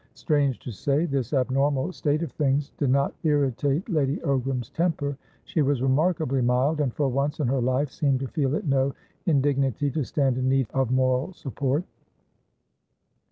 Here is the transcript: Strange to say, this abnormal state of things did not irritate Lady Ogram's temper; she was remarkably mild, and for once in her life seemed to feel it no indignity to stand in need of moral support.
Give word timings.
Strange 0.15 0.57
to 0.57 0.71
say, 0.71 1.05
this 1.05 1.31
abnormal 1.31 1.91
state 1.91 2.23
of 2.23 2.31
things 2.31 2.71
did 2.79 2.89
not 2.89 3.13
irritate 3.21 3.87
Lady 3.87 4.17
Ogram's 4.25 4.71
temper; 4.71 5.15
she 5.43 5.61
was 5.61 5.83
remarkably 5.83 6.41
mild, 6.41 6.79
and 6.81 6.91
for 6.91 7.07
once 7.07 7.39
in 7.39 7.47
her 7.47 7.61
life 7.61 7.91
seemed 7.91 8.19
to 8.19 8.27
feel 8.27 8.55
it 8.55 8.65
no 8.65 8.95
indignity 9.27 9.91
to 9.91 10.03
stand 10.03 10.39
in 10.39 10.49
need 10.49 10.65
of 10.73 10.89
moral 10.89 11.31
support. 11.33 11.83